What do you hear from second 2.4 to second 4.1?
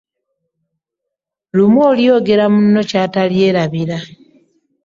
munno ky'atalyerabira.